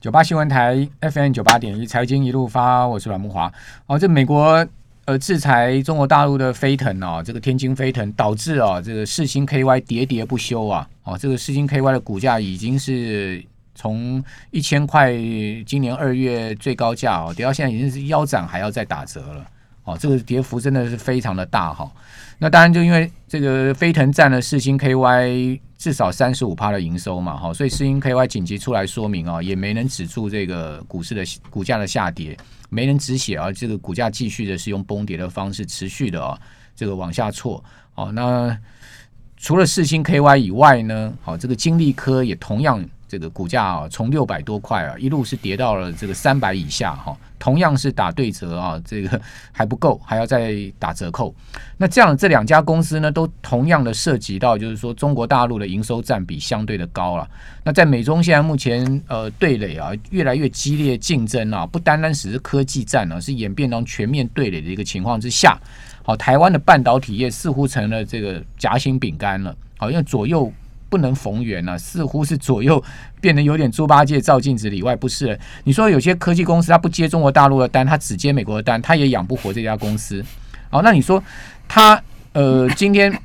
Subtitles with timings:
[0.00, 3.52] 九八新闻台 FM 九八点一，财经一路发，我是阮木华。
[3.84, 4.66] 哦，这美国
[5.04, 10.88] 呃制裁中国大陆的飞腾哦，这个天津飞腾导致哦这个世星 KY 喋喋不休啊。
[11.02, 13.44] 哦，这个世星 KY 的股价已经是
[13.74, 15.12] 从一千块
[15.66, 19.44] 今年二月最高价哦，跌到现在已经是腰斩，还要再打折了。
[19.84, 21.90] 哦，这个跌幅真的是非常的大哈。
[22.40, 25.60] 那当然就因为这个飞腾占了世星 KY。
[25.80, 32.36] 至少三十五趴的营收嘛，哈，所以世英 KY 紧急出来说明啊，也没能止住这个股市的股价的下跌，
[32.68, 36.38] 没能止血啊，这个股价继续的是用崩跌的方式持续的啊，
[36.76, 37.64] 这个往下挫，
[37.94, 38.54] 哦，那
[39.38, 42.86] 除了世星 KY 以外呢，好，这个金利科也同样。
[43.10, 47.16] 这个股价啊，从六百多块啊，一路是跌到了这个三百以下哈。
[47.40, 49.18] 同样是打对折啊，这个
[49.50, 51.34] 还不够，还要再打折扣。
[51.78, 57.26] 那这样这两家公司呢，都同样的涉及到，就是说中国大陆的营收占比相对的高了。
[57.64, 65.58] 那在美中现在目前呃对垒啊，越来越激烈竞争啊，不单单只是科技战啊，是演变成全面对垒的一个情况之下，
[66.02, 70.52] 好，台湾的半导体业似乎成了这个夹心饼干了，好，因为左右。
[70.90, 72.82] 不能逢源了，似乎是左右
[73.20, 75.38] 变得有点猪八戒照镜子里外不是。
[75.64, 80.22] 你说有些科技公司，他不接中国大陆的单，他只接美国的单，他也养不活这家公司。
[80.68, 81.22] 好，那你说
[81.66, 82.02] 他
[82.32, 83.16] 呃， 今天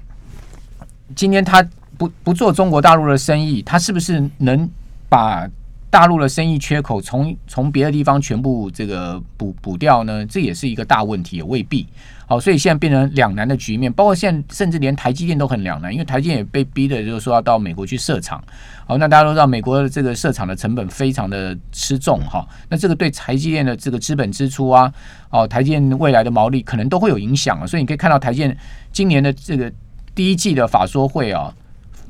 [1.16, 4.70] 今天他不不做中国大陆的生意，他是不是能
[5.10, 5.50] 把
[5.96, 10.26] 大陆的生意缺口从从别的地方全部这个补补掉呢？
[10.26, 11.88] 这也是一个大问题，也未必。
[12.28, 18.44] 好，所以现在变成两难的局面，包括现在甚至连台积电都很两难，因为台积电也被逼的，就是说要到美国去设厂。
[18.86, 24.94] 好，那大家都知道，美国的这个设厂的成本非常的吃重哈，那这个对台积电的这个资本支出啊，
[25.30, 27.66] 哦，台积电未来的毛利可能都会有影响啊。
[27.66, 28.58] 所以你可以看到台积电
[28.92, 29.72] 今年的这个
[30.14, 31.56] 第一季的法说会啊，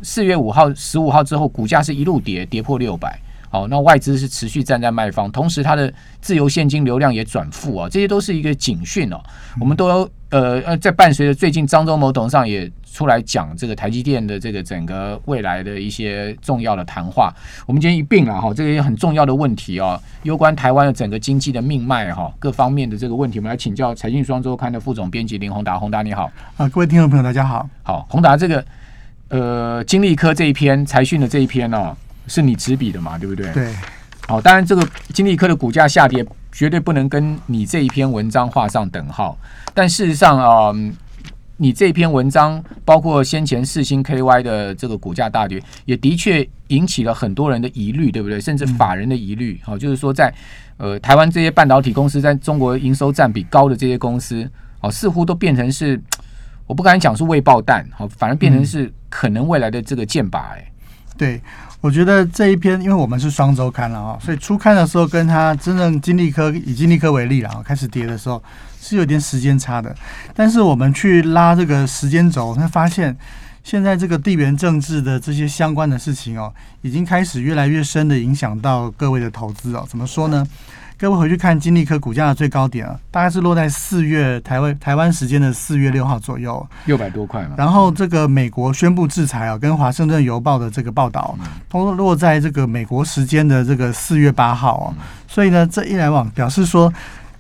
[0.02, 3.22] 四月五号、十五号之后，股价是一路跌，跌破六百。
[3.56, 9.18] 好，那外资是持续站在卖方，同时它的自由现金流量也转负啊，这些都是一个警讯哦。
[9.62, 9.88] 我们都
[10.30, 17.34] 呃呃，在伴随着最近张忠谋董事长也出来讲这个台积电的这个整个未来的一些重要的谈话。
[17.66, 28.66] 我们今天一并了哈，这个很重要的问题哦，攸关台湾的整个经济的命脉哈，各方面的这个问题，我们来请教财经双周刊的副总编辑林宏达，宏达你好啊，各位听众朋友大家好，好，宏达这个
[29.30, 31.96] 呃金利科这一篇财讯的这一篇呢。
[32.28, 33.18] 是你执笔的嘛？
[33.18, 33.52] 对不对？
[33.54, 33.74] 对。
[34.28, 39.38] 好，当然这个金利科的股价下跌，绝对不能跟你这一篇文章画上等号。
[39.74, 40.74] 但事实上啊，
[41.58, 48.42] 你这篇文章，包括先前四星 KY 的这个股价大跌，也的确引起了很多人的疑虑，对不对？
[48.42, 49.60] 甚至法人的疑虑。
[49.64, 50.34] 好，就是说在
[50.78, 54.50] 呃台湾这些半导体公司在中国营收占比高的这些公司，
[54.82, 56.02] 哦，似乎都变成是
[56.66, 60.40] 我不敢讲是未爆弹，好，反而变成是可能未来的这个箭靶。
[60.40, 60.72] 哎，
[61.18, 61.42] 对。
[61.82, 68.42] 我觉得这一篇，因为我们是双周刊了啊，所以初刊的时候跟他真正经历科以经历科为例了啊，开始跌的时候
[68.82, 69.96] 是有点时间差的。
[70.34, 73.16] 但是我们去拉这个时间轴，会发现
[73.64, 79.86] 现在这个地缘政治的这些相关的事情哦，已经开始越来越深的影响到各位的投资哦。
[79.88, 80.44] 怎么说呢？
[80.98, 87.56] 各位回去看金利科股价的最高点啊，大概是落在四月台湾台湾时间的四月六号左右，六百多块嘛。
[87.58, 94.96] 然后这个美国宣布制裁啊，跟华盛顿邮报的这个报道，都落在这个美国时间的这个四月八号啊。
[95.28, 96.92] 所以呢，这一来往表示说，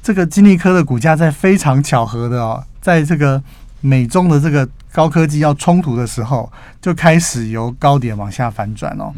[0.03, 3.41] 这个金利科的股价在非常巧合的哦，在这个
[3.79, 6.51] 美中的这个高科技要冲突的时候，
[6.81, 9.13] 就开始由高点往下反转哦。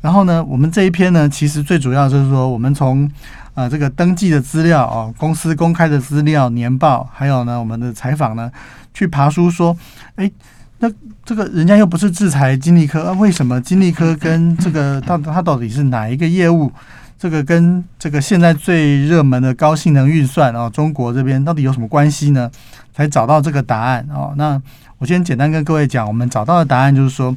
[0.00, 3.08] 然后呢，我们这一篇呢，其实最主要就是说，我们从
[3.54, 8.50] 啊，这个登记的资料哦，公司公开的资料、年报，还有呢，我们的采访呢，
[8.94, 9.76] 去爬书说，
[10.16, 10.30] 哎，
[10.78, 10.90] 那
[11.24, 16.72] 这个人家又不是制裁金利科，为什么金利科跟这个到它到底是哪一个业务？
[17.18, 22.50] 这个跟这个现在最热门的高性能运算哦，中国这边到底有什么关系呢？
[22.94, 24.32] 才找到这个答案哦。
[24.36, 24.60] 那
[24.98, 27.36] 我先简单跟各位讲，我们找到的答案就是说。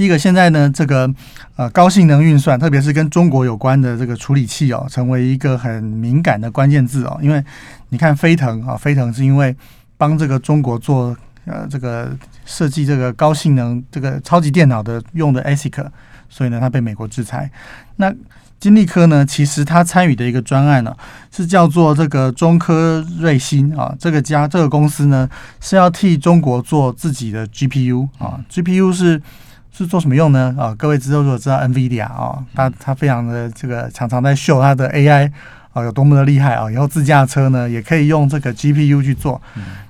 [0.00, 1.14] 第一个，现在呢，这个
[1.56, 7.18] 呃高性能运算，特别是跟中国有关的这个处理器哦，成为一个很敏感的关键字哦。
[7.20, 7.44] 因为
[7.90, 9.54] 你看飞腾啊，飞腾是因为
[9.98, 11.14] 帮这个中国做
[11.44, 12.16] 呃这个
[12.46, 15.86] 设计这个高性能这个超级电脑的用的 ASIC，
[16.30, 17.50] 所以呢，它被美国制裁。
[17.96, 18.10] 那
[18.58, 20.96] 金立科呢，其实它参与的一个专案呢，
[21.30, 25.28] 是叫做这个中科瑞芯啊，这个家这个公司呢
[25.60, 29.20] 是要替中国做自己的 GPU 啊，GPU 是。
[29.72, 30.54] 是做什么用呢？
[30.58, 35.30] 啊，各位知道如果知道 NVIDIA 啊，它它非常的这个常常在秀它的 AI
[35.72, 39.40] 啊有多么的厉害啊，以后自驾车呢也可以用这个 GPU 去做。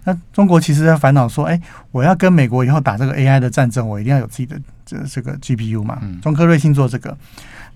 [0.05, 1.61] 那中国其实在烦恼说，哎，
[1.91, 5.99] 我要跟美国以后打这个 AI 的战争，我一定要有自己的这这个 GPU 嘛。
[6.23, 7.17] 中科瑞信做这个，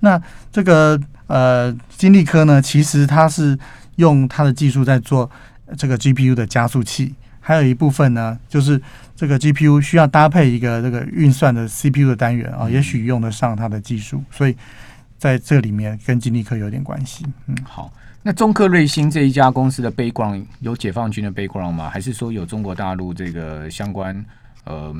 [0.00, 0.20] 那
[0.52, 3.58] 这个呃金利科呢，其实它是
[3.96, 5.30] 用它的技术在做
[5.76, 8.80] 这个 GPU 的加速器，还有一部分呢，就是
[9.16, 14.56] 这个 GPU 需要搭配一个这个运算的 CPU 的单元啊，也许用得上它的技术，所以
[15.16, 17.24] 在这里面跟金立科有点关系。
[17.46, 17.92] 嗯，好。
[18.26, 21.90] 那中科瑞星这一家公司的 background 有解放军的 background 吗？
[21.90, 24.24] 还是说有中国大陆这个相关
[24.64, 24.94] 呃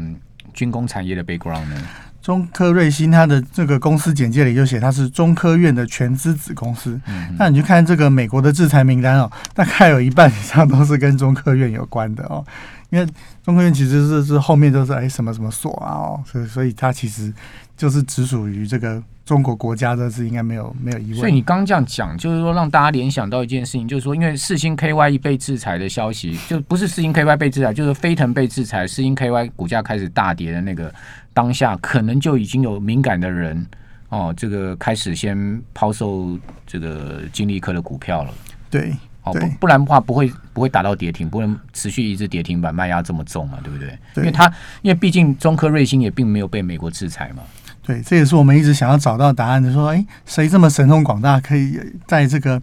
[0.53, 1.89] 军工产业的 background 呢？
[2.25, 6.99] 中科瑞星它的这个公司简介里就写它是中科院的全资子公司。
[7.07, 12.43] 嗯，那你去看这个美国的制裁名单哦， 大概有一半以上都是跟中科院有关的哦。
[12.89, 13.07] 因为
[13.45, 17.31] 中科院其实是是后面都是哎什么什么所啊哦，所以所以它其实
[17.77, 19.03] 就是只属于这个。
[19.25, 21.21] 中国国家的是应该没有没有疑问。
[21.21, 30.95] 所以你刚刚这样讲，就是说让大家联想到一件事情，就是说，因为四星 KY 被制裁的消息，就不是四星 KY 被制裁，就是飞腾被制裁，四星 KY 股价开始大跌的那个
[31.33, 33.67] 当下，可能就已经有敏感的人
[34.11, 38.35] 哦，这个开始先抛售这个金利科的股票了。
[38.69, 38.93] 对，
[39.23, 43.99] 哦不不然的话不会不会打到跌停，不能持续一直跌停板卖压这么重嘛，对不对？
[44.17, 47.43] 因为它因为毕竟中科瑞星也并没有被美国制裁嘛。
[47.87, 49.71] 对，这也是我们一直想要找到答案的。
[49.73, 52.61] 说，哎，谁这么神通广大，可以在这个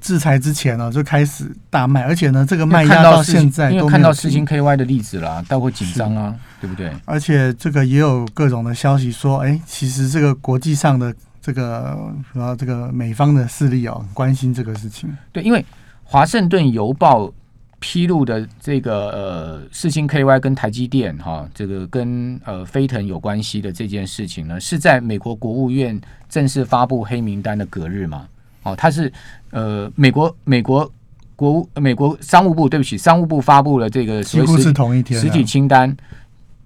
[0.00, 2.02] 制裁之前呢就开始大卖？
[2.02, 6.90] 而且呢，这个卖压到现在都看到四星 KY 的例子了，都会紧张啊，对不对？
[7.04, 11.98] 而且这个也有各种的消息说，哎，其实这个国际上的这个
[12.32, 15.14] 和这个美方的势力哦，关心这个事情。
[15.30, 15.62] 对，因为
[16.02, 17.30] 华盛顿邮报。
[17.86, 28.26] 披露的这个呃，四星 KY 跟台积电哈，这个跟呃飞腾有关系的这件事情呢，是在美国国务院正式发布黑名单的隔日嘛？
[28.62, 29.12] 哦，它是
[29.50, 30.90] 呃美国美国
[31.36, 35.94] 国务美国商务部对不起，商务部发布了这个几乎是同一天实体清单，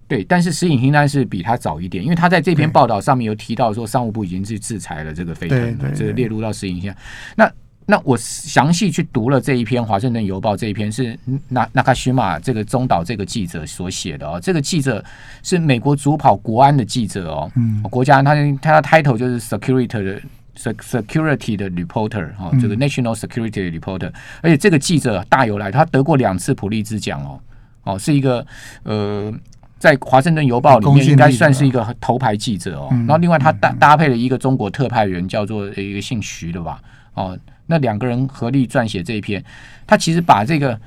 [0.06, 6.97] 对，但是实体清单是比它早一点，因为他在这篇报道上面有提到说，商务部已经去制裁了这个飞腾，这个列入到实体清单，
[7.35, 7.53] 那。
[7.90, 11.19] 那我详细去读了这一篇《华盛顿邮报》这一篇是
[11.49, 15.02] 那那卡西马这个中岛这个记者所写的哦，这个记者
[15.43, 20.20] 是美国主跑国安的记者哦，嗯，国家他他的 title 就是 security 的
[20.55, 24.12] security 的 reporter 哦，这个 national security reporter，
[24.43, 27.41] 而且这个记者大有来，他得过两次普利兹奖哦，
[27.84, 28.46] 哦，是一个
[28.82, 29.32] 呃，
[29.79, 36.82] 在《华盛顿邮报》里面应该算是一个头牌记者哦，然后另外他搭搭配了一个中国特派员，叫做一个姓徐的吧，
[37.14, 37.34] 哦。
[37.69, 39.43] 那两个人合力撰写这一篇，
[39.87, 40.79] 他其实把这个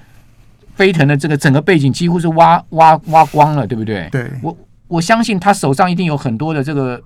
[0.76, 4.10] 飞腾的这个整个背景几乎是挖挖挖光了，对不对？
[4.12, 4.58] 对，我
[4.88, 7.02] 我相信他手上一定有很多的这个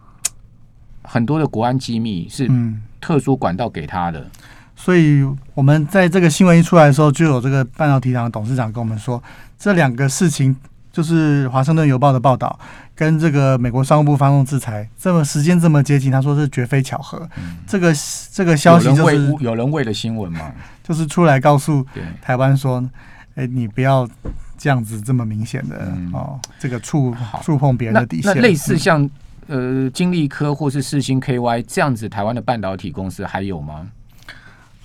[1.04, 2.50] 很多的国安机密是
[3.00, 4.26] 特殊管道给他的。
[4.76, 5.24] 所以
[5.54, 9.22] 我们在这个新闻一出来的时候，就有这个半导体厂的董事长跟我们说，
[9.58, 10.56] 这两个事情
[10.96, 12.58] 就是《华盛顿邮报》的报道。
[12.96, 17.30] 跟这个美国商务部发动制裁，这么时间这么接近，他说是绝非巧合。
[17.68, 17.94] 这个
[18.32, 20.50] 这个消息就是有人为了新闻嘛，
[20.82, 21.86] 就是出来告诉
[22.22, 22.82] 台湾说，
[23.36, 24.08] 哎，你不要
[24.58, 27.14] 这样子这么明显的哦，这个触
[27.44, 28.34] 触碰别人的底线。
[28.34, 29.10] 那类似像
[29.48, 33.86] 呃金利科或是世星 KY 这样子，台湾的半导体公司还有吗？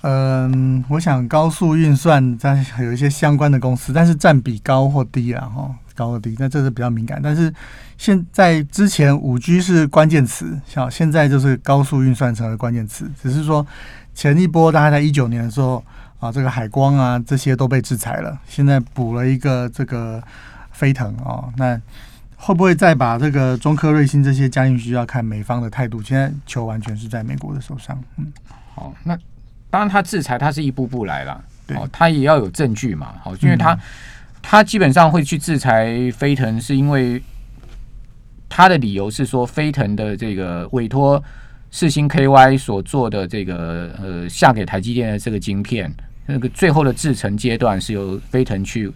[0.01, 5.73] 嗯，我想高速运算在有一些相关的公司，但是占比高或低啊，哈。
[6.01, 7.21] 高或低，那这是比较敏感。
[7.21, 7.53] 但是
[7.95, 13.07] 现在之前五 G 是关键词，像现在就是高速运算成了关键词。
[13.21, 13.63] 只是说
[14.15, 15.83] 前一波大概在一九年的时候
[16.19, 20.19] 啊，这个海光啊这些都被制裁了，现在补了一个这个
[20.71, 21.79] 飞腾啊，那
[22.35, 24.89] 会不会再把这个中科瑞星这些加进去？
[24.91, 26.01] 要看美方的态度。
[26.01, 27.95] 现在球完全是在美国的手上。
[28.17, 28.25] 嗯，
[28.73, 29.15] 好，那
[29.69, 31.43] 当然他制裁，他是一步步来了，
[31.75, 33.77] 哦，他也要有证据嘛，好，因为他。
[34.41, 37.21] 他基本上会去制裁飞腾，是因为
[38.49, 41.23] 他的理由是说，飞腾的这个委托
[41.69, 45.93] 四星 KY 所做的这个呃下给台积电的这个晶片，
[46.25, 48.91] 那个最后的制成阶段是由飞腾去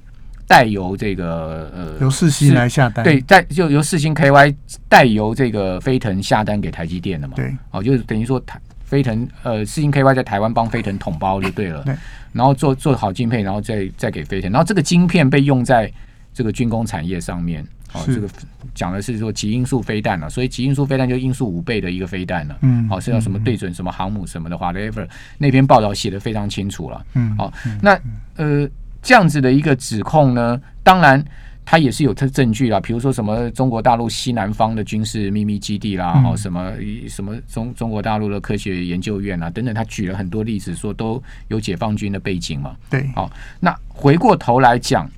[0.47, 4.55] 代由这个呃由四星来下单，对，代就由四星 KY
[4.89, 11.95] 代由这个飞腾下单给台积电的嘛，对，哦，就是等于说台飞腾呃四星 KY 在台湾帮飞腾统包就对了，对。
[12.31, 15.91] 然后做做好晶片，然后再再给飞腾，然后这个晶片被用在
[16.33, 17.65] 这个军工产业上面。
[17.93, 18.27] 哦，这个
[18.73, 22.57] 讲的是说极音速飞弹了，所以极音速飞弹就音速五倍的一个飞弹了。
[22.61, 27.05] 嗯，好是要什么对准什么航母什么的话，whatever 那篇报道写的非常清楚了。
[27.13, 27.51] 嗯，好，
[27.81, 27.97] 那
[28.35, 28.67] 呃
[29.01, 31.23] 这样子的一个指控呢，当然。
[31.65, 36.71] 它也是有它证据啦，比如说什么中国大陆西南方的军事秘密基地啦，哦，什么
[37.09, 42.75] 什么中中国大陆的科学研究院啊等等，他举了很多例子，说都有解放军的背景嘛。
[42.89, 43.29] 对，好，
[43.59, 45.09] 那回过头来讲，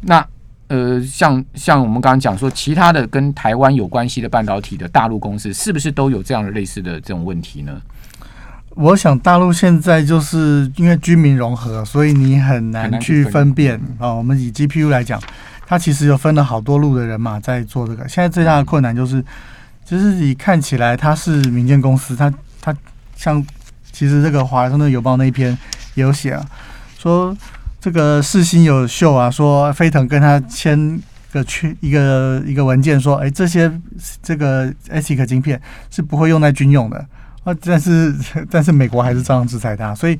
[0.00, 0.24] 那
[0.68, 7.80] 呃，像像我们刚刚讲说，其他的跟台湾有关系的半导体的大陆公司，是不是都有这样的类似的这种问题呢？
[8.70, 15.18] 我想大陆现在就是因为居民融合，所以你很很难难去分去分辨啊、我们以 GPU 来讲，
[15.66, 18.08] 它其实有分了好多路的人马在做这个。
[18.08, 19.22] 现在最大的困难就是，
[19.84, 22.74] 就是你看起来它是民间公司，它它
[23.16, 23.44] 像
[23.90, 25.56] 其实这个华盛顿邮报那一篇
[25.94, 26.46] 也有写啊，
[26.98, 27.36] 说
[27.80, 31.00] 这个世新有秀啊，说飞腾跟他签
[31.32, 33.72] 个去一个一个文件说，哎，这些
[34.22, 37.06] 这个 ASIC 晶片是不会用在军用的。
[37.44, 38.14] 啊，但是
[38.50, 40.18] 但是美国还是照样制裁他，所以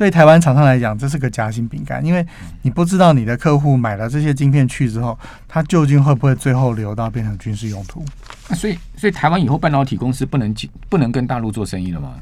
[0.00, 2.26] 对台湾厂商来讲，这是个夹心饼干，因为
[2.62, 8.02] 你不知道你的客户买了这些晶片去之后，它究竟会不会最后流到变成军事用途，
[8.48, 12.14] 那所以所以台湾以后半导体公司不能进不能跟大陆做生意了吗？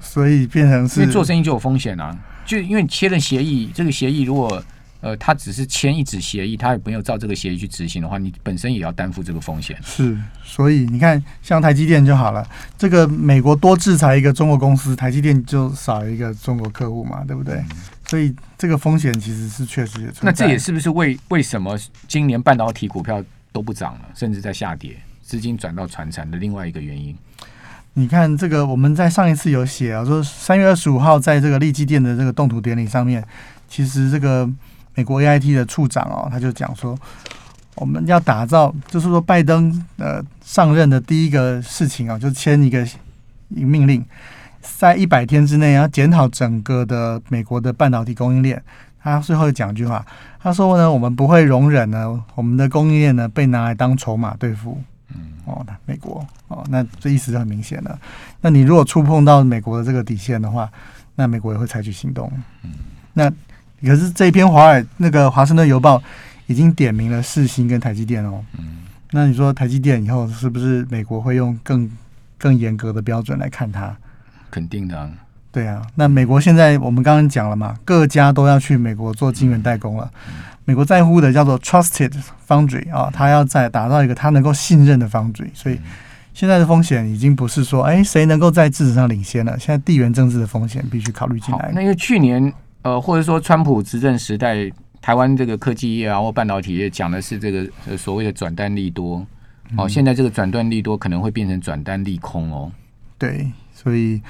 [0.00, 2.16] 所以变成因是为做生意就有风险啊，
[2.46, 4.64] 就因为你签了协议，这个协议如果
[5.06, 9.78] 呃他只是签一纸协议，他也没有照这个协议去执行的话，你本身也要担负这个风险。
[9.84, 12.44] 是，所以你看，像台积电就好了，
[12.76, 17.62] 这个美国多制裁一个中国公司，台积电就少一个中国客户嘛，对不对？
[18.08, 20.22] 所以这个风险其实是确实也存在。
[20.24, 23.22] 那这也是不是为为什么今年半导体股票
[23.52, 27.16] 都不涨了，甚至在下跌，资金转到传产的另外一个原因？
[27.94, 33.24] 你看这个，我们在上一次有写啊，说三月二十五号在这个利基店的这个动土典礼上面，
[33.68, 34.48] 其实这个
[34.96, 36.98] 美国 AIT 的处长哦，他就讲说，
[37.76, 42.84] 我们要打造，就是说拜登呃上任的第一个事情啊，就签一个
[43.50, 44.04] 一个命令，
[44.60, 48.60] 在一百天之内要检讨整个的美国的半导体供应链。
[49.00, 50.04] 他最后讲一句话，
[50.40, 54.82] 他说呢，我们不会容忍呢，我们的供应链呢被拿来当筹码对付。
[55.44, 57.96] 哦，那美国哦，那这意思就很明显了。
[58.40, 60.68] 那你如果触碰到美国的这个底线的话，
[61.14, 62.28] 那美国也会采取行动。
[63.12, 63.32] 那
[63.86, 66.02] 可是这一篇华尔那个华盛顿邮报
[66.46, 68.44] 已经点名了世新跟台积电哦。
[68.58, 71.88] 嗯那你说台积电以后是不是美国会用更
[72.36, 73.96] 更严格的标准来看它？
[74.50, 75.08] 肯定的啊、
[75.52, 80.10] 对啊，那美国现在我们刚刚讲了嘛，各家都要去美国做晶圆代工了。
[80.64, 82.12] 美国在乎的叫做 trusted
[82.46, 85.78] foundry 啊，他要在打造一个他能够信任的 foundry，所以
[86.34, 91.70] 现在的风险已经不是说哎谁能够在制式上领先了，现在地缘政治的风险必须考虑进来，。
[91.72, 92.52] 那因为去年
[92.86, 94.70] 呃，或者说川普执政时代，
[95.02, 99.26] 台湾这个科技业啊或半导体业讲的是这个呃所谓的转单利多。
[99.76, 102.70] 哦，现在这个转单利多可能会变成转单利空哦。
[103.18, 104.22] 对，所以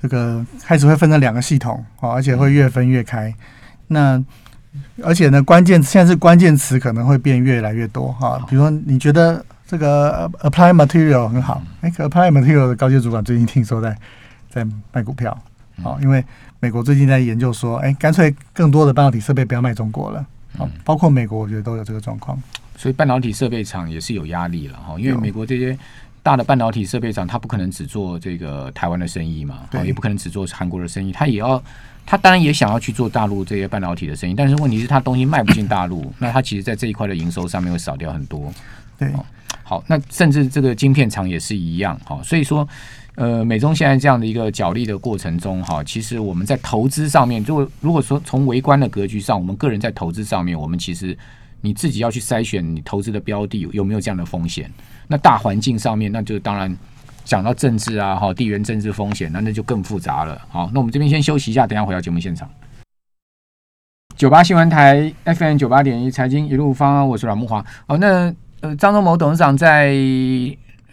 [0.00, 3.34] 这个开始会分成两个系统哦，而且会越分越开。
[3.88, 4.18] 那
[5.02, 13.94] 而且呢，关键现在是关键词可能会变越来越多哈、比如说，你觉得这个呃 apply material 很好，哎、可 apply material 的高阶主管最近听说在
[14.48, 15.38] 在卖股票，
[15.82, 16.24] 哦，因为
[16.60, 20.26] 美国最近在研究说，哎、干脆更多的半导体设备不要卖中国了。
[20.58, 22.40] 嗯，包括美国，我觉得都有这个状况。
[22.76, 25.78] 所以半导体设备厂也是有压力了哈，因为美国这些
[26.22, 31.62] 大的半导体设备厂，它不可能只做这个台湾的生意嘛，对哦也不可能只做韩国的生意，它也要，
[32.10, 38.50] 它当然也想要去做大陆这些半导体的生意，但是问题是他东西卖不进大陆， 那他其实在这一块的营收上面会少掉很多。
[38.98, 39.12] 对，
[39.62, 42.66] 好，那甚至这个晶片厂也是一样，哈，所以说，
[43.16, 51.14] 呃，美中现在这样的一个角力的过程中，哈，其实我们在投资上面，如果如果说从微观的格局上，我们个人在投资上面，我们其实
[51.60, 54.72] 你自己要去筛选你投资的标的有有没有这样的风险。
[55.06, 56.74] 那大环境上面，那就当然
[57.28, 60.40] 讲到政治啊，哈，地缘政治风险，那那就更复杂了。
[60.48, 62.48] 好，那我们这边先休息一下，等下回到节目现场。
[64.16, 67.62] 九八新闻台 FM 九八点一财经一路发，我是阮木华。
[67.86, 69.94] 好，那呃，张忠谋董事长在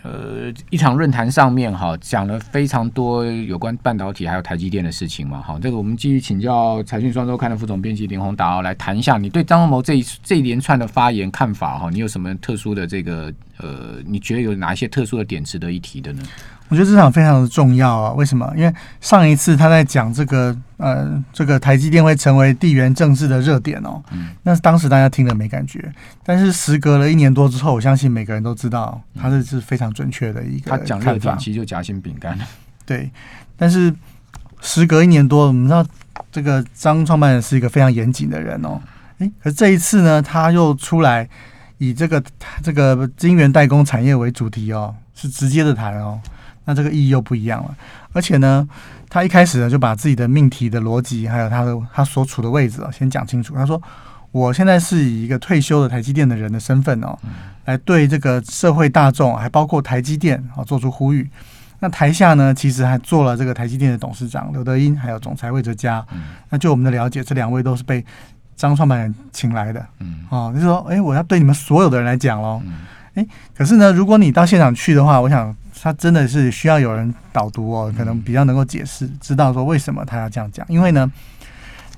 [0.05, 5.41] 呃一场论坛上面哈，讲了非常多有关半导体还有台积电的事情嘛。
[5.41, 16.21] 哈，这个我们继续请教财讯双周刊的副总编辑林宏达，来谈一下你对张忠谋这一这一连串的发言看法哈，你有什么特殊的这个呃，你觉得有哪些特殊的点值得一提的呢？
[16.67, 18.12] 我觉得这场非常的重要啊！
[18.13, 18.51] 为什么？
[18.57, 25.93] 因为上一次他在讲这个呃，这个台积电会成为地缘政治的热点哦，嗯那当时大家听了没感觉，
[26.24, 31.31] 但是时隔了一年多之后，我相信每个人都知道他是是非常准确的一个他讲热看法。
[31.31, 32.36] 点其实就夹心饼干，
[32.84, 33.12] 对，
[33.55, 33.93] 但是
[34.60, 35.86] 时隔一年多，我们知道
[36.31, 38.81] 这个张创办人是一个非常严谨的人哦。
[39.19, 41.29] 诶，可是这一次呢，他又出来
[41.77, 42.22] 以这个
[42.63, 46.19] 这个晶圆代工产业为主题哦，是直接的谈哦。
[46.65, 47.75] 那这个意义又不一样了。
[48.12, 48.67] 而且呢，
[49.10, 53.55] 他一开始呢就把自己的命题的逻辑，还有他的他所处的位置啊，先讲清楚。
[53.55, 53.81] 他说
[54.31, 57.17] ：“我现在是以一个退休的台积电的人的身份哦，
[57.65, 61.29] 来对这个社会大众，还包括台积电啊、做出呼吁。”
[61.81, 66.03] 那台下呢，其实还做了这个台积电的董事长刘德英，还有总裁魏哲嘉。
[66.50, 68.03] 那就我们的了解，这两位都是被
[68.55, 72.62] 张创办人请来的，嗯哦，就说，哎，我要对你们所有的人来讲喽。
[72.65, 75.55] 嗯可是呢，如果你到现场去的话，我想
[75.86, 80.65] 他真的是需要有人导读哦，可能比较能够解释，知道说为什么他要这样讲。
[80.68, 81.12] 因为呢，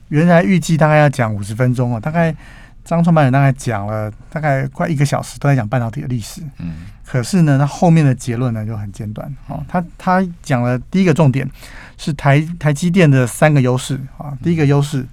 [0.10, 2.36] 原来预计大概要讲五十分钟哦，大概
[2.84, 6.42] 张创办人大概讲了大概快一个小时，都在讲半导体的历史。
[6.60, 6.74] 嗯
[7.06, 9.64] 可是呢，他后面的结论呢就很简短哦。
[9.70, 11.50] 他他讲了第一个重点
[11.96, 14.38] 是台台积电的三个优势啊。
[14.44, 15.08] 第一个优势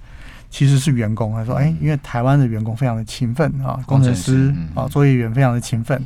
[0.49, 6.05] 其实是员工，他说，哎，因为台湾的员工非常的勤奋啊，工程师嗯啊，作业员非常的勤奋。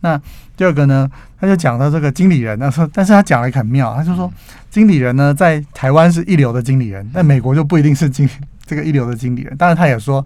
[0.00, 0.20] 那
[0.56, 4.32] 第二个呢，他就讲到这个经理人，他说，但是他讲了一个很妙，他就说，
[4.70, 8.28] 经理人呢在台湾是一流的经理人，在美国就不一定是经
[8.66, 9.56] 这个一流的经理人。
[9.56, 10.24] 当然，他也说。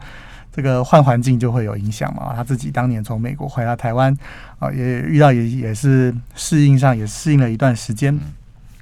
[0.54, 2.34] 这个换环境就会有影响嘛？
[2.36, 4.14] 他自己当年从美国回到台湾，
[4.58, 8.14] 啊，也遇到也也是适应上也适应了一段时间。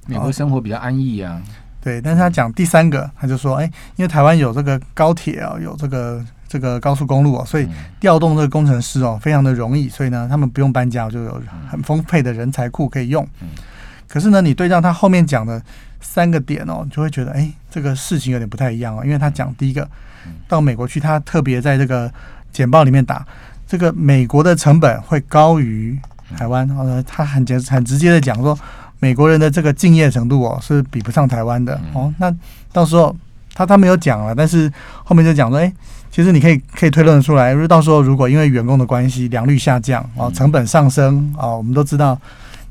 [0.06, 1.40] 美国生活比较安逸啊。
[1.80, 7.70] 对，但是他讲第三个，他就说，哎，因为台湾有这个高铁啊，有这个这个高速公路哦，所以嗯。
[8.00, 11.40] 调动这个工程师哦非常的容易，所以呢，他们不用搬家，就有
[11.70, 13.24] 很丰沛的人才库可以用。
[13.40, 13.48] 嗯。
[14.08, 15.62] 可是呢，你对照他后面讲的
[16.00, 19.88] 三个点哦，就会觉得，哎，这个事情有点不太一样哦，因为他讲第一个，
[20.48, 22.12] 到美国去，他特别在这个
[22.50, 23.24] 简报里面打，
[23.68, 25.96] 这个美国的成本会高于
[26.36, 28.58] 台湾，然后呢，他很简很直接的讲说，
[28.98, 31.80] 美国人的这个敬业程度哦是比不上台湾的。
[31.92, 32.12] 哦。
[32.18, 32.34] 那
[32.72, 33.14] 到时候
[33.54, 34.72] 他他没有讲了，但是
[35.04, 35.72] 后面就讲说，哎，
[36.10, 42.20] 其实你可以可以推论出来，如到时候如果因为员工的关系良率下降哦，成本上升啊，我们都知道，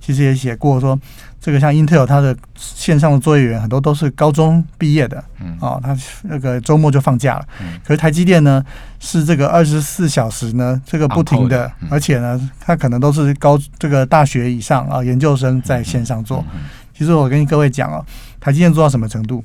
[0.01, 0.99] 其实也写过说。
[1.41, 7.45] 这个像 Intel 它的线上的作业员很多都是高中毕业的，嗯哦，他那个周末就放假了。
[7.61, 8.61] 嗯可是台积电呢
[8.99, 16.43] 是这个二十四小时呢，这个不停的而且呢，他可能都是高这个大学以上啊研究生在线上做。
[16.53, 16.59] 嗯
[16.93, 18.05] 其实我跟各位讲哦，
[18.41, 19.41] 台积电做到什么程度？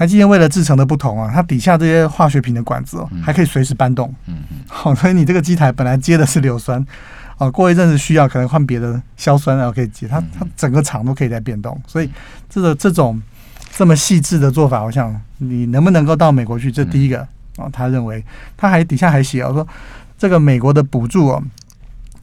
[0.00, 3.22] 台积电为了制成的不同啊，它底下这些化学品的管子哦，嗯。
[3.22, 4.10] 还可以随时搬动。
[4.26, 4.56] 嗯嗯。
[4.66, 6.82] 好、所以你这个机台本来接的是硫酸，
[7.36, 12.08] 哦，过一阵子需要可能换别的硝酸然后可以接，它它整个厂都可以在变动，所以
[12.48, 13.20] 这个这种
[13.76, 17.20] 这么细致的做法，我想你能不能够到美国去，这第一个
[17.58, 18.24] 哦，他认为
[18.56, 19.68] 他还底下还写哦说
[20.16, 21.42] 这个美国的补助哦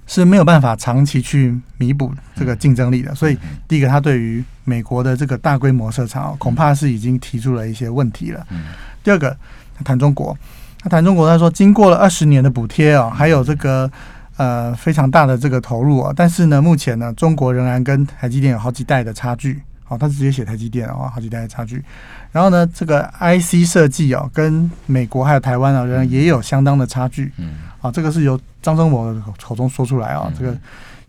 [0.08, 8.44] 是没有办法长期去弥补这个竞争力的，所以第一个他对于美国的这个大规模设厂、哦、恐怕是已经提出了一些问题了。
[8.50, 8.64] 嗯。
[9.04, 9.36] 第二个，
[9.78, 10.36] 他谈中国，
[10.80, 13.90] 他谈中国，他说经过了二十年的补贴哦，还有这个
[14.38, 19.62] 呃非常大的这个投入啊、但是呢，目前呢，中国仍然跟台积电有好几代的差距。
[19.88, 21.84] 好、他直接写台积电哦，好几代的差距。
[22.32, 27.32] 然后呢，这个 IC 设计哦，跟美国还有台湾啊，仍然也有相当的差距。
[27.38, 30.58] 嗯啊，这个是由张忠谋的口中说出来啊、嗯这个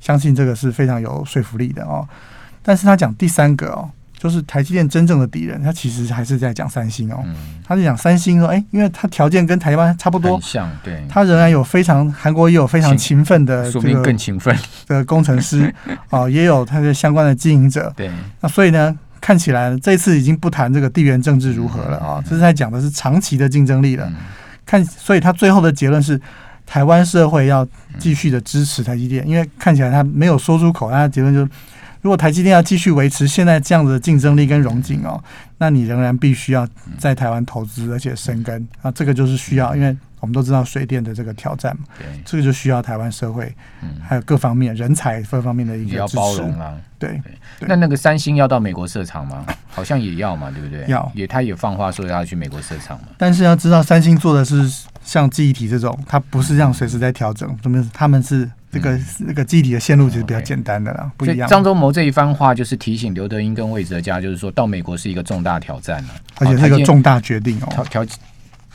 [0.00, 2.06] 相信这个是非常有说服力的哦。
[2.62, 7.22] 但是他讲第三个哦，就是台积电真正的敌人，他其实还是在讲三星哦。
[7.24, 14.54] 嗯，他是讲三星说，哎，因为他条件跟台湾差不多很，像对，他仍然有非常韩国也有非常勤奋的这说明个更勤奋，
[14.88, 15.72] 的工程师
[16.10, 17.92] 啊、 也有他的相关的经营者。
[17.96, 24.06] 对，那所以呢，看起来这次已经不谈这个地缘政治如何了啊，这是在讲的是长期的竞争力了。
[24.08, 24.16] 嗯
[24.66, 26.20] 看，所以他最后的结论是，
[26.66, 27.66] 台湾社会要
[27.98, 31.50] 继续的支持台积电，因为看起来他没有说出口，他的结论就是，
[32.00, 35.22] 如果台积电要继续维持现在这样子的竞争力跟融景哦，
[35.58, 36.66] 那你仍然必须要
[36.98, 46.16] 在台湾投资，而且生根啊，这个就是需要，因为我们都知道水电的这个挑战嘛，对，这个就需要台湾社会嗯，还有各方面人才各方面的一个支持。
[46.16, 46.76] 包容啊。
[46.98, 47.20] 对，
[47.60, 49.46] 那那个三星要到美国设厂吗？
[49.68, 50.84] 好像也要嘛，对不对？
[50.88, 53.08] 要也他也放话说要去美国设厂嘛。
[53.16, 54.68] 但是要知道，三星做的是
[55.04, 61.48] 像记忆体这种，它不是这样随时在调整，他们他们是这个那个记忆体的线路其实比较简单的啦，不一样。
[61.48, 67.86] 张忠谋这一番话就是提醒刘德英跟魏哲嘉，就是说到美国是一个重大挑战了，而且是一个重大决定调哦。
[67.90, 68.06] 调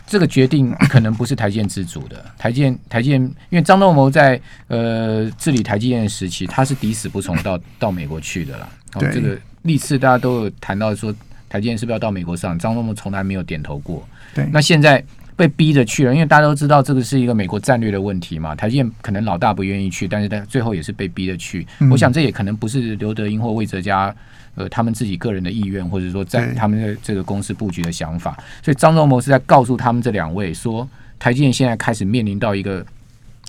[0.05, 8.67] 这个决定可能不是台建自主的， 台建台建，因为张忠谋在呃治理台积电时期，他是抵死不从到到美国去的啦。
[8.95, 11.11] 哦对这个历次大家都有谈到说，
[11.49, 12.57] 台积电是不是要到美国上？
[12.59, 14.05] 张忠谋从来没有点头过。
[14.35, 15.03] 对，那现在
[15.35, 18.55] 被逼着去了，因为大家都知道这个是一个美国战略的问题嘛。
[18.55, 21.65] 台积电可能老大不愿意去，但是他最后也是被逼着去。
[21.79, 24.13] 嗯我想这也可能不是刘德英或魏哲家
[24.55, 28.37] 呃他们自己个人的意愿，或者说在他们的这个公司布局的想法。
[28.61, 30.87] 所以张忠谋是在告诉他们这两位说，
[31.19, 32.85] 台积电现在开始面临到一个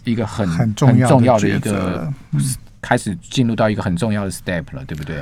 [0.05, 2.13] 一个很很重要的一个。
[2.87, 5.17] 开始进入到一个很重要的 step 了，对不对？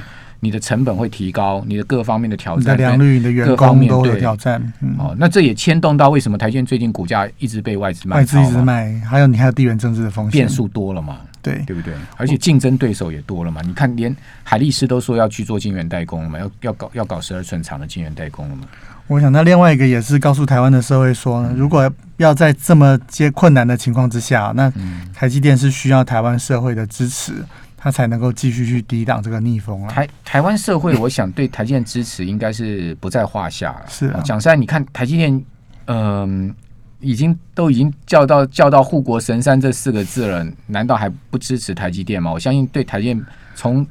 [0.45, 4.61] 你的成本会提高，你的各方面的挑你的良率、你的员工都有挑战。
[4.81, 10.33] 嗯，哦，那这也牵动到为什么台积电最近股价一直被外资卖外资一直卖，还有你还有地缘政治的风险。
[10.33, 11.19] 变数多了嘛？
[11.41, 11.95] 对对不对？
[12.17, 13.63] 而且竞争对手也多了嘛。
[13.65, 18.63] 你看，连海力士都说要去做晶圆代工了嘛，要要搞要搞十二寸厂的晶圆代工了嘛。
[19.07, 24.73] 我想，那另外一个也是告诉台湾的社会说呢，如果要在这么接困难的情况之下，那
[25.15, 27.33] 台积电是需要台湾社会的支持，
[27.83, 29.91] 它才能够继续去抵挡这个逆风啊。
[29.91, 33.83] 台台湾社会， 我想对台积电支持应该是不在话下了。
[33.89, 35.45] 是啊讲实在，你看台积电，
[35.87, 36.55] 嗯、
[37.01, 42.31] 已经都已经叫到叫到护国神山这四个字了，难道还不支持台积电吗？
[42.31, 43.85] 我相信对台积电从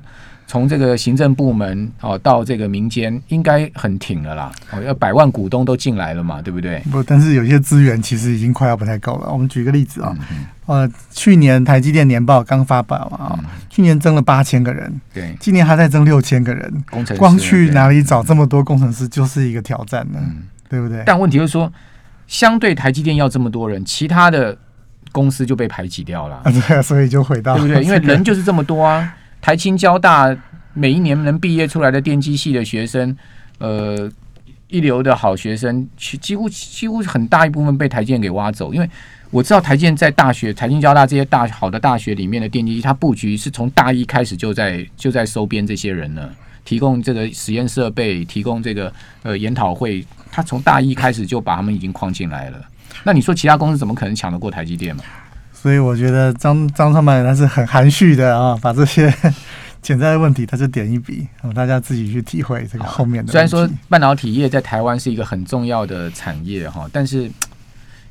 [0.52, 4.52] 从这个行政部门哦到这个民间，应该很挺了啦。
[4.70, 6.78] 哦，要百万股东都进来了嘛，对不对？
[6.92, 9.32] 不，但是有些资源其实已经快要不太够了。
[9.32, 10.14] 我们举个例子啊，
[10.66, 20.20] 呃，去年台积电年报刚发表啊，去年增了八千个人，对，今年还在增六千个人，工程师光去哪里找这么多工程师就是一个挑战呢，
[20.68, 21.02] 对不对？
[21.06, 21.72] 但问题就是说，
[22.28, 24.58] 相对台积电要这么多人，其他的
[25.14, 26.42] 公司就被排挤掉了。
[26.44, 27.82] 啊， 对啊，所以就回到对不对？
[27.82, 29.16] 因为人就是这么多啊。
[29.42, 30.36] 台青交大
[30.74, 33.18] 每一年能毕业出来的电机系的学生，
[33.58, 34.10] 呃，
[34.68, 38.74] 一流的好学生，其几乎几乎很大一部分被台建给挖走。
[38.74, 38.90] 因为
[39.32, 52.62] 我知道台建在大学、台青交大这些大好的大学里面的电机，它布局是从大一开始就在就在收编这些人了，提供这个实验设备，提供这个呃研讨会，他从大一开始就把他们已经框进来了。
[53.04, 55.04] 那你说其他公司怎么可能抢得过台积电嘛？
[55.62, 59.14] 所以我觉得张张创办人他是很含蓄的啊，把这些
[59.84, 63.32] 潜在的问题他就点一笔，让大家自己去体会这个后面的。
[63.32, 67.30] 虽然说半导体业在台湾是一个很重要的产业哈，但是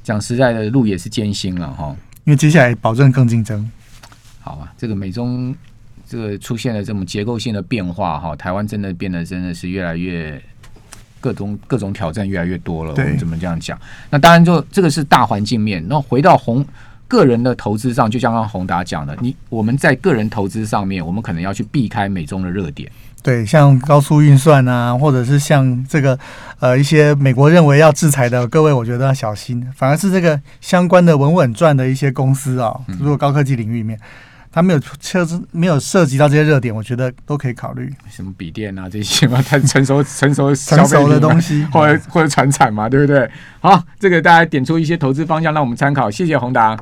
[0.04, 1.96] 讲实在的，路也是艰辛了哈。
[2.24, 3.68] 因为接下来保证更竞争，
[4.40, 5.52] 好吧，这个美中
[6.08, 10.40] 这个出现了这种结构性的变化哈，台湾真的变得真的是越来越
[11.18, 12.90] 各种各种挑战越来越多了。
[12.90, 13.76] 我对们怎么这样讲？
[14.08, 15.84] 那当然就这个是大环境面。
[15.88, 16.64] 那回到红
[17.10, 22.88] 个人的投资上，就像刚刚宏达讲的，你我们在个人投资上面，我们可能要去避开美中的热点。
[23.20, 26.16] 对，像高速运算啊，或者是像这个
[26.60, 29.66] 呃一些美国认为要制裁的，各位我觉得要小心。
[29.74, 33.98] 反而是这个相关的稳稳赚的一些公司啊，嗯如果高科技领域里面，
[34.52, 41.66] 它没有涉没有涉及到这些热点，我觉得都可以考虑什么笔电啊这些嘛，太成熟 成熟成熟的东西。
[41.72, 43.28] 或者或者传产嘛，对不对？
[43.60, 46.10] 好，这个大家点出一些投资方向，让我们参考。
[46.10, 46.78] 谢谢宏达。